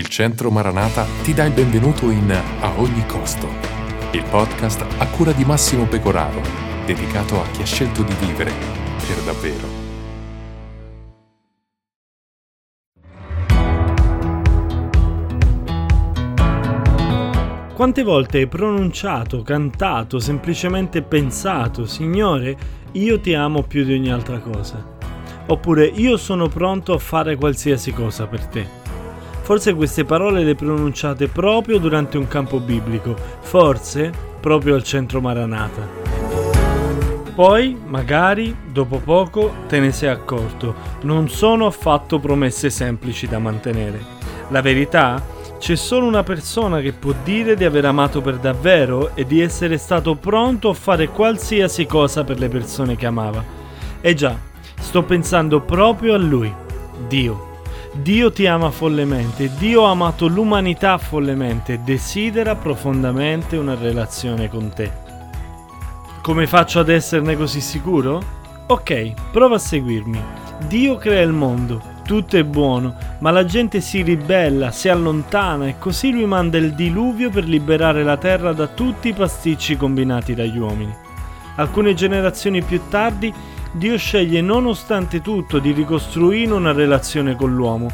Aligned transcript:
Il 0.00 0.08
Centro 0.08 0.50
Maranata 0.50 1.04
ti 1.22 1.34
dà 1.34 1.44
il 1.44 1.52
benvenuto 1.52 2.08
in 2.08 2.30
A 2.30 2.80
ogni 2.80 3.04
costo, 3.04 3.46
il 4.12 4.24
podcast 4.30 4.86
a 4.96 5.06
cura 5.08 5.32
di 5.32 5.44
Massimo 5.44 5.84
Pecoraro, 5.84 6.40
dedicato 6.86 7.38
a 7.38 7.46
chi 7.50 7.60
ha 7.60 7.66
scelto 7.66 8.02
di 8.02 8.14
vivere 8.14 8.50
per 8.96 9.22
davvero. 9.22 9.68
Quante 17.74 18.02
volte 18.02 18.38
hai 18.38 18.48
pronunciato, 18.48 19.42
cantato, 19.42 20.18
semplicemente 20.18 21.02
pensato, 21.02 21.84
Signore, 21.84 22.56
io 22.92 23.20
ti 23.20 23.34
amo 23.34 23.64
più 23.64 23.84
di 23.84 23.92
ogni 23.92 24.10
altra 24.10 24.38
cosa? 24.38 24.96
Oppure 25.48 25.84
io 25.84 26.16
sono 26.16 26.48
pronto 26.48 26.94
a 26.94 26.98
fare 26.98 27.36
qualsiasi 27.36 27.92
cosa 27.92 28.26
per 28.26 28.46
te? 28.46 28.79
Forse 29.50 29.74
queste 29.74 30.04
parole 30.04 30.44
le 30.44 30.54
pronunciate 30.54 31.26
proprio 31.26 31.80
durante 31.80 32.16
un 32.16 32.28
campo 32.28 32.60
biblico, 32.60 33.16
forse 33.40 34.12
proprio 34.38 34.76
al 34.76 34.84
centro 34.84 35.20
Maranata. 35.20 35.88
Poi, 37.34 37.76
magari, 37.84 38.54
dopo 38.70 38.98
poco, 38.98 39.52
te 39.66 39.80
ne 39.80 39.90
sei 39.90 40.08
accorto, 40.08 40.76
non 41.00 41.28
sono 41.28 41.66
affatto 41.66 42.20
promesse 42.20 42.70
semplici 42.70 43.26
da 43.26 43.40
mantenere. 43.40 44.00
La 44.50 44.60
verità 44.60 45.20
c'è 45.58 45.74
solo 45.74 46.06
una 46.06 46.22
persona 46.22 46.80
che 46.80 46.92
può 46.92 47.12
dire 47.24 47.56
di 47.56 47.64
aver 47.64 47.86
amato 47.86 48.20
per 48.20 48.36
davvero 48.36 49.16
e 49.16 49.26
di 49.26 49.40
essere 49.40 49.78
stato 49.78 50.14
pronto 50.14 50.68
a 50.68 50.74
fare 50.74 51.08
qualsiasi 51.08 51.86
cosa 51.86 52.22
per 52.22 52.38
le 52.38 52.48
persone 52.48 52.94
che 52.94 53.06
amava. 53.06 53.42
E 54.00 54.14
già, 54.14 54.38
sto 54.78 55.02
pensando 55.02 55.60
proprio 55.60 56.14
a 56.14 56.18
lui, 56.18 56.54
Dio. 57.08 57.49
Dio 57.92 58.30
ti 58.30 58.46
ama 58.46 58.70
follemente, 58.70 59.50
Dio 59.58 59.84
ha 59.84 59.90
amato 59.90 60.28
l'umanità 60.28 60.96
follemente 60.96 61.80
desidera 61.82 62.54
profondamente 62.54 63.56
una 63.56 63.74
relazione 63.74 64.48
con 64.48 64.72
te. 64.72 64.90
Come 66.22 66.46
faccio 66.46 66.78
ad 66.78 66.88
esserne 66.88 67.36
così 67.36 67.60
sicuro? 67.60 68.22
Ok, 68.68 69.14
prova 69.32 69.56
a 69.56 69.58
seguirmi. 69.58 70.22
Dio 70.68 70.96
crea 70.98 71.22
il 71.22 71.32
mondo, 71.32 71.82
tutto 72.04 72.36
è 72.36 72.44
buono, 72.44 72.94
ma 73.18 73.32
la 73.32 73.44
gente 73.44 73.80
si 73.80 74.02
ribella, 74.02 74.70
si 74.70 74.88
allontana 74.88 75.66
e 75.66 75.76
così 75.76 76.12
lui 76.12 76.26
manda 76.26 76.58
il 76.58 76.74
diluvio 76.74 77.28
per 77.28 77.44
liberare 77.44 78.04
la 78.04 78.16
terra 78.16 78.52
da 78.52 78.68
tutti 78.68 79.08
i 79.08 79.14
pasticci 79.14 79.76
combinati 79.76 80.34
dagli 80.34 80.58
uomini. 80.58 80.94
Alcune 81.56 81.94
generazioni 81.94 82.62
più 82.62 82.80
tardi 82.88 83.34
Dio 83.72 83.96
sceglie 83.96 84.40
nonostante 84.40 85.20
tutto 85.20 85.60
di 85.60 85.70
ricostruire 85.70 86.52
una 86.52 86.72
relazione 86.72 87.36
con 87.36 87.54
l'uomo 87.54 87.88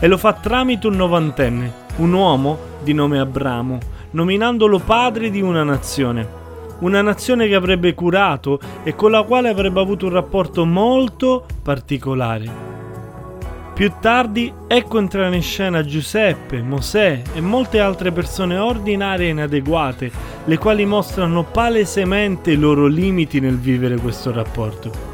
e 0.00 0.08
lo 0.08 0.16
fa 0.16 0.32
tramite 0.32 0.88
un 0.88 0.96
novantenne, 0.96 1.72
un 1.98 2.12
uomo 2.12 2.58
di 2.82 2.92
nome 2.92 3.20
Abramo, 3.20 3.78
nominandolo 4.10 4.80
padre 4.80 5.30
di 5.30 5.40
una 5.40 5.62
nazione. 5.62 6.38
Una 6.80 7.00
nazione 7.00 7.46
che 7.46 7.54
avrebbe 7.54 7.94
curato 7.94 8.58
e 8.82 8.96
con 8.96 9.12
la 9.12 9.22
quale 9.22 9.48
avrebbe 9.48 9.78
avuto 9.78 10.06
un 10.06 10.12
rapporto 10.12 10.64
molto 10.64 11.46
particolare. 11.62 12.68
Più 13.72 13.92
tardi 14.00 14.52
ecco 14.66 14.98
entrare 14.98 15.36
in 15.36 15.42
scena 15.42 15.84
Giuseppe, 15.84 16.60
Mosè 16.60 17.22
e 17.34 17.40
molte 17.40 17.78
altre 17.78 18.10
persone 18.10 18.58
ordinarie 18.58 19.28
e 19.28 19.30
inadeguate, 19.30 20.10
le 20.44 20.58
quali 20.58 20.84
mostrano 20.86 21.44
palesemente 21.44 22.50
i 22.50 22.56
loro 22.56 22.86
limiti 22.86 23.38
nel 23.38 23.58
vivere 23.58 23.96
questo 23.96 24.32
rapporto. 24.32 25.09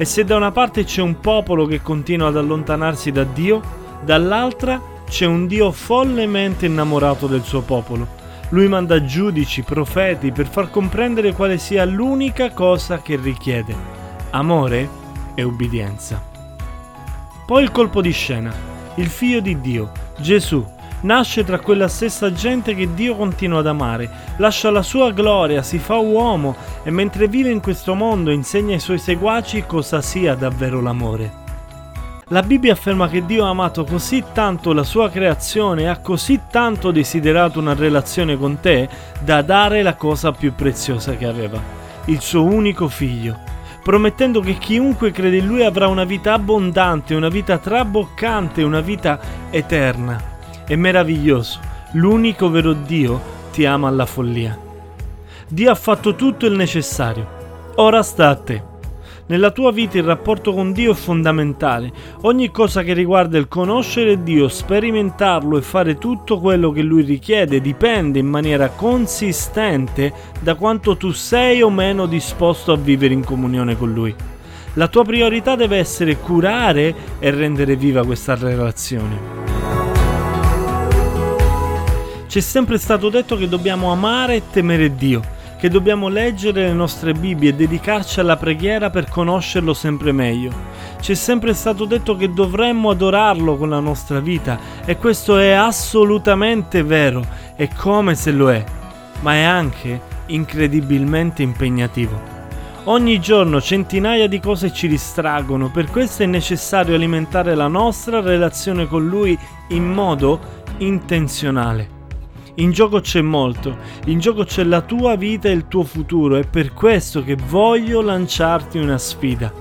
E 0.00 0.04
se 0.04 0.24
da 0.24 0.36
una 0.36 0.52
parte 0.52 0.84
c'è 0.84 1.02
un 1.02 1.18
popolo 1.18 1.66
che 1.66 1.82
continua 1.82 2.28
ad 2.28 2.36
allontanarsi 2.36 3.10
da 3.10 3.24
Dio, 3.24 3.60
dall'altra 4.04 4.80
c'è 5.08 5.26
un 5.26 5.48
Dio 5.48 5.72
follemente 5.72 6.66
innamorato 6.66 7.26
del 7.26 7.42
suo 7.42 7.62
popolo. 7.62 8.06
Lui 8.50 8.68
manda 8.68 9.04
giudici, 9.04 9.62
profeti 9.62 10.30
per 10.30 10.46
far 10.46 10.70
comprendere 10.70 11.32
quale 11.32 11.58
sia 11.58 11.84
l'unica 11.84 12.52
cosa 12.52 13.02
che 13.02 13.16
richiede, 13.16 13.74
amore 14.30 14.88
e 15.34 15.42
ubbidienza. 15.42 16.22
Poi 17.44 17.64
il 17.64 17.72
colpo 17.72 18.00
di 18.00 18.12
scena. 18.12 18.54
Il 18.94 19.08
figlio 19.08 19.40
di 19.40 19.60
Dio, 19.60 19.90
Gesù, 20.18 20.64
nasce 21.00 21.44
tra 21.44 21.58
quella 21.58 21.88
stessa 21.88 22.32
gente 22.32 22.74
che 22.74 22.92
Dio 22.94 23.16
continua 23.16 23.60
ad 23.60 23.66
amare, 23.66 24.10
lascia 24.36 24.70
la 24.70 24.82
sua 24.82 25.12
gloria, 25.12 25.62
si 25.62 25.78
fa 25.78 25.96
uomo 25.96 26.56
e 26.82 26.90
mentre 26.90 27.28
vive 27.28 27.50
in 27.50 27.60
questo 27.60 27.94
mondo 27.94 28.30
insegna 28.30 28.74
ai 28.74 28.80
suoi 28.80 28.98
seguaci 28.98 29.64
cosa 29.66 30.00
sia 30.00 30.34
davvero 30.34 30.80
l'amore. 30.80 31.46
La 32.30 32.42
Bibbia 32.42 32.72
afferma 32.72 33.08
che 33.08 33.24
Dio 33.24 33.46
ha 33.46 33.48
amato 33.48 33.84
così 33.84 34.22
tanto 34.32 34.74
la 34.74 34.82
sua 34.82 35.08
creazione 35.08 35.82
e 35.82 35.86
ha 35.86 35.98
così 35.98 36.40
tanto 36.50 36.90
desiderato 36.90 37.58
una 37.58 37.74
relazione 37.74 38.36
con 38.36 38.60
te 38.60 38.88
da 39.20 39.40
dare 39.40 39.82
la 39.82 39.94
cosa 39.94 40.32
più 40.32 40.54
preziosa 40.54 41.16
che 41.16 41.24
aveva, 41.24 41.58
il 42.06 42.20
suo 42.20 42.44
unico 42.44 42.88
figlio 42.88 43.56
promettendo 43.88 44.40
che 44.40 44.58
chiunque 44.58 45.12
crede 45.12 45.38
in 45.38 45.46
lui 45.46 45.64
avrà 45.64 45.88
una 45.88 46.04
vita 46.04 46.34
abbondante, 46.34 47.14
una 47.14 47.30
vita 47.30 47.56
traboccante, 47.56 48.62
una 48.62 48.82
vita 48.82 49.18
eterna. 49.48 50.36
È 50.68 50.76
meraviglioso, 50.76 51.60
l'unico 51.92 52.50
vero 52.50 52.74
Dio 52.74 53.18
ti 53.52 53.64
ama 53.64 53.88
alla 53.88 54.04
follia. 54.04 54.54
Dio 55.48 55.70
ha 55.70 55.74
fatto 55.74 56.14
tutto 56.14 56.44
il 56.44 56.52
necessario. 56.52 57.26
Ora 57.76 58.02
sta 58.02 58.28
a 58.28 58.34
te. 58.34 58.62
Nella 59.28 59.50
tua 59.50 59.72
vita 59.72 59.96
il 59.96 60.04
rapporto 60.04 60.52
con 60.52 60.72
Dio 60.72 60.92
è 60.92 60.94
fondamentale. 60.94 61.90
Ogni 62.24 62.50
cosa 62.50 62.82
che 62.82 62.92
riguarda 62.92 63.38
il 63.38 63.48
conoscere 63.48 64.22
Dio, 64.22 64.46
sperimentarlo 64.48 65.56
e 65.56 65.62
fare 65.62 65.96
tutto 65.96 66.38
quello 66.38 66.70
che 66.70 66.82
Lui 66.82 67.00
richiede 67.00 67.62
dipende 67.62 68.18
in 68.18 68.26
maniera 68.26 68.68
consistente 68.68 70.12
da 70.38 70.54
quanto 70.54 70.98
tu 70.98 71.12
sei 71.12 71.62
o 71.62 71.70
meno 71.70 72.04
disposto 72.04 72.72
a 72.72 72.76
vivere 72.76 73.14
in 73.14 73.24
comunione 73.24 73.74
con 73.74 73.90
Lui. 73.94 74.14
La 74.74 74.88
tua 74.88 75.02
priorità 75.02 75.56
deve 75.56 75.78
essere 75.78 76.18
curare 76.18 76.94
e 77.18 77.30
rendere 77.30 77.74
viva 77.74 78.04
questa 78.04 78.34
relazione. 78.34 79.47
C'è 82.28 82.40
sempre 82.40 82.76
stato 82.76 83.08
detto 83.08 83.38
che 83.38 83.48
dobbiamo 83.48 83.90
amare 83.90 84.34
e 84.34 84.42
temere 84.50 84.94
Dio 84.94 85.36
che 85.58 85.68
dobbiamo 85.68 86.08
leggere 86.08 86.68
le 86.68 86.72
nostre 86.72 87.12
Bibbie 87.12 87.50
e 87.50 87.54
dedicarci 87.54 88.20
alla 88.20 88.36
preghiera 88.36 88.90
per 88.90 89.08
conoscerlo 89.08 89.74
sempre 89.74 90.12
meglio. 90.12 90.52
Ci 91.00 91.12
è 91.12 91.14
sempre 91.16 91.52
stato 91.52 91.84
detto 91.84 92.16
che 92.16 92.32
dovremmo 92.32 92.90
adorarlo 92.90 93.56
con 93.56 93.68
la 93.68 93.80
nostra 93.80 94.20
vita 94.20 94.58
e 94.84 94.96
questo 94.96 95.36
è 95.36 95.50
assolutamente 95.50 96.84
vero, 96.84 97.26
è 97.56 97.68
come 97.74 98.14
se 98.14 98.30
lo 98.30 98.52
è, 98.52 98.64
ma 99.20 99.34
è 99.34 99.42
anche 99.42 100.00
incredibilmente 100.26 101.42
impegnativo. 101.42 102.36
Ogni 102.84 103.18
giorno 103.20 103.60
centinaia 103.60 104.28
di 104.28 104.38
cose 104.38 104.72
ci 104.72 104.86
distraggono, 104.86 105.70
per 105.70 105.90
questo 105.90 106.22
è 106.22 106.26
necessario 106.26 106.94
alimentare 106.94 107.56
la 107.56 107.68
nostra 107.68 108.20
relazione 108.20 108.86
con 108.86 109.06
Lui 109.08 109.36
in 109.70 109.84
modo 109.84 110.38
intenzionale. 110.78 111.97
In 112.58 112.72
gioco 112.72 112.98
c'è 112.98 113.20
molto, 113.20 113.76
in 114.06 114.18
gioco 114.18 114.42
c'è 114.42 114.64
la 114.64 114.80
tua 114.80 115.14
vita 115.14 115.48
e 115.48 115.52
il 115.52 115.68
tuo 115.68 115.84
futuro, 115.84 116.34
è 116.34 116.44
per 116.44 116.72
questo 116.72 117.22
che 117.22 117.36
voglio 117.36 118.00
lanciarti 118.00 118.78
una 118.78 118.98
sfida. 118.98 119.52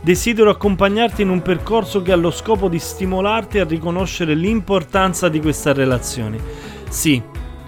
Desidero 0.00 0.50
accompagnarti 0.50 1.22
in 1.22 1.28
un 1.30 1.42
percorso 1.42 2.02
che 2.02 2.12
ha 2.12 2.16
lo 2.16 2.30
scopo 2.30 2.68
di 2.68 2.78
stimolarti 2.78 3.58
a 3.58 3.64
riconoscere 3.64 4.34
l'importanza 4.34 5.28
di 5.28 5.40
questa 5.40 5.72
relazione. 5.72 6.38
Sì, 6.88 7.20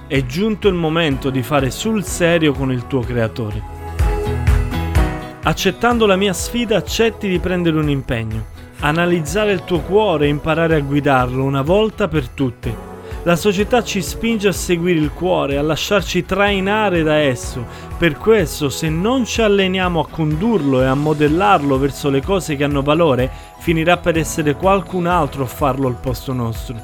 è 0.06 0.24
giunto 0.26 0.68
il 0.68 0.74
momento 0.74 1.30
di 1.30 1.42
fare 1.42 1.72
sul 1.72 2.04
serio 2.04 2.52
con 2.52 2.70
il 2.70 2.86
tuo 2.86 3.00
creatore. 3.00 3.60
Accettando 5.42 6.06
la 6.06 6.14
mia 6.14 6.32
sfida, 6.32 6.76
accetti 6.76 7.28
di 7.28 7.40
prendere 7.40 7.76
un 7.78 7.90
impegno, 7.90 8.44
analizzare 8.78 9.50
il 9.50 9.64
tuo 9.64 9.80
cuore 9.80 10.26
e 10.26 10.28
imparare 10.28 10.76
a 10.76 10.80
guidarlo 10.80 11.42
una 11.42 11.62
volta 11.62 12.06
per 12.06 12.28
tutte 12.28 12.87
la 13.28 13.36
società 13.36 13.82
ci 13.82 14.00
spinge 14.00 14.48
a 14.48 14.52
seguire 14.52 14.98
il 14.98 15.12
cuore, 15.12 15.58
a 15.58 15.62
lasciarci 15.62 16.24
trainare 16.24 17.02
da 17.02 17.16
esso. 17.16 17.62
Per 17.98 18.16
questo, 18.16 18.70
se 18.70 18.88
non 18.88 19.26
ci 19.26 19.42
alleniamo 19.42 20.00
a 20.00 20.08
condurlo 20.08 20.80
e 20.80 20.86
a 20.86 20.94
modellarlo 20.94 21.76
verso 21.76 22.08
le 22.08 22.22
cose 22.22 22.56
che 22.56 22.64
hanno 22.64 22.80
valore, 22.80 23.30
finirà 23.58 23.98
per 23.98 24.16
essere 24.16 24.54
qualcun 24.54 25.04
altro 25.04 25.42
a 25.42 25.46
farlo 25.46 25.88
al 25.88 26.00
posto 26.00 26.32
nostro. 26.32 26.74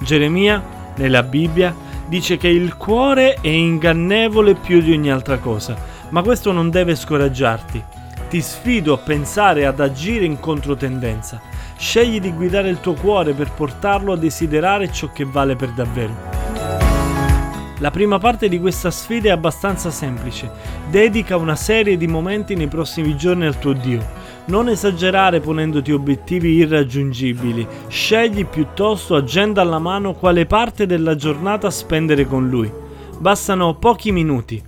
Geremia, 0.00 0.60
nella 0.96 1.22
Bibbia, 1.22 1.72
dice 2.08 2.38
che 2.38 2.48
il 2.48 2.76
cuore 2.76 3.34
è 3.34 3.46
ingannevole 3.46 4.54
più 4.54 4.80
di 4.80 4.90
ogni 4.90 5.12
altra 5.12 5.38
cosa, 5.38 5.76
ma 6.08 6.22
questo 6.22 6.50
non 6.50 6.70
deve 6.70 6.96
scoraggiarti. 6.96 7.84
Ti 8.28 8.40
sfido 8.40 8.94
a 8.94 8.98
pensare 8.98 9.64
ad 9.64 9.78
agire 9.78 10.24
in 10.24 10.40
controtendenza. 10.40 11.40
Scegli 11.80 12.18
di 12.18 12.32
guidare 12.32 12.68
il 12.70 12.80
tuo 12.80 12.94
cuore 12.94 13.34
per 13.34 13.52
portarlo 13.52 14.12
a 14.12 14.16
desiderare 14.16 14.90
ciò 14.90 15.12
che 15.12 15.24
vale 15.24 15.54
per 15.54 15.70
davvero. 15.70 16.12
La 17.78 17.92
prima 17.92 18.18
parte 18.18 18.48
di 18.48 18.58
questa 18.58 18.90
sfida 18.90 19.28
è 19.28 19.30
abbastanza 19.30 19.88
semplice. 19.92 20.50
Dedica 20.90 21.36
una 21.36 21.54
serie 21.54 21.96
di 21.96 22.08
momenti 22.08 22.56
nei 22.56 22.66
prossimi 22.66 23.16
giorni 23.16 23.46
al 23.46 23.60
tuo 23.60 23.74
Dio. 23.74 24.04
Non 24.46 24.68
esagerare 24.68 25.38
ponendoti 25.38 25.92
obiettivi 25.92 26.54
irraggiungibili, 26.54 27.64
scegli 27.86 28.44
piuttosto 28.44 29.14
agenda 29.14 29.60
alla 29.60 29.78
mano 29.78 30.14
quale 30.14 30.46
parte 30.46 30.84
della 30.84 31.14
giornata 31.14 31.70
spendere 31.70 32.26
con 32.26 32.48
lui. 32.48 32.70
Bastano 33.18 33.76
pochi 33.76 34.10
minuti. 34.10 34.60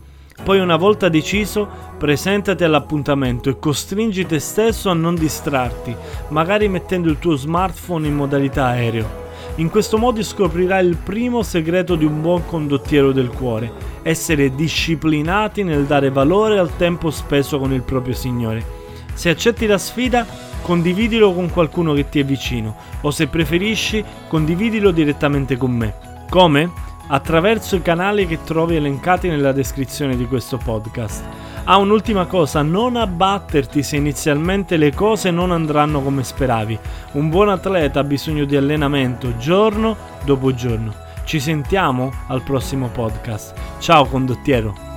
Poi 0.42 0.58
una 0.58 0.76
volta 0.76 1.08
deciso, 1.08 1.68
presentati 1.98 2.64
all'appuntamento 2.64 3.50
e 3.50 3.58
costringi 3.58 4.26
te 4.26 4.38
stesso 4.38 4.88
a 4.90 4.94
non 4.94 5.14
distrarti, 5.14 5.94
magari 6.28 6.68
mettendo 6.68 7.08
il 7.08 7.18
tuo 7.18 7.36
smartphone 7.36 8.06
in 8.06 8.14
modalità 8.14 8.66
aereo. 8.66 9.28
In 9.56 9.68
questo 9.68 9.98
modo 9.98 10.22
scoprirai 10.22 10.86
il 10.86 10.96
primo 10.96 11.42
segreto 11.42 11.94
di 11.94 12.06
un 12.06 12.22
buon 12.22 12.46
condottiero 12.46 13.12
del 13.12 13.28
cuore, 13.28 13.70
essere 14.02 14.54
disciplinati 14.54 15.62
nel 15.62 15.84
dare 15.84 16.10
valore 16.10 16.58
al 16.58 16.74
tempo 16.76 17.10
speso 17.10 17.58
con 17.58 17.72
il 17.72 17.82
proprio 17.82 18.14
Signore. 18.14 18.78
Se 19.12 19.28
accetti 19.28 19.66
la 19.66 19.76
sfida, 19.76 20.26
condividilo 20.62 21.34
con 21.34 21.50
qualcuno 21.50 21.92
che 21.92 22.08
ti 22.08 22.20
è 22.20 22.24
vicino 22.24 22.76
o 23.02 23.10
se 23.10 23.26
preferisci, 23.26 24.02
condividilo 24.28 24.90
direttamente 24.90 25.58
con 25.58 25.72
me. 25.72 25.94
Come? 26.30 26.88
Attraverso 27.12 27.74
i 27.74 27.82
canali 27.82 28.24
che 28.24 28.44
trovi 28.44 28.76
elencati 28.76 29.28
nella 29.28 29.50
descrizione 29.50 30.16
di 30.16 30.26
questo 30.26 30.58
podcast. 30.58 31.24
Ah, 31.64 31.76
un'ultima 31.76 32.26
cosa, 32.26 32.62
non 32.62 32.94
abbatterti 32.94 33.82
se 33.82 33.96
inizialmente 33.96 34.76
le 34.76 34.94
cose 34.94 35.32
non 35.32 35.50
andranno 35.50 36.02
come 36.02 36.22
speravi. 36.22 36.78
Un 37.12 37.28
buon 37.28 37.48
atleta 37.48 38.00
ha 38.00 38.04
bisogno 38.04 38.44
di 38.44 38.56
allenamento 38.56 39.36
giorno 39.38 39.96
dopo 40.24 40.54
giorno. 40.54 40.94
Ci 41.24 41.40
sentiamo 41.40 42.12
al 42.28 42.42
prossimo 42.42 42.86
podcast. 42.88 43.54
Ciao 43.80 44.04
condottiero. 44.04 44.89